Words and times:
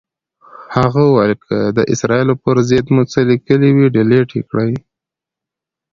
هغه 0.75 1.03
ویل 1.13 1.33
که 1.45 1.57
د 1.77 1.79
اسرائیلو 1.93 2.33
پر 2.43 2.55
ضد 2.69 2.85
مو 2.93 3.01
څه 3.11 3.19
لیکلي 3.31 3.69
وي، 3.75 3.87
ډیلیټ 3.95 4.29
یې 4.37 4.41
کړئ. 4.49 4.71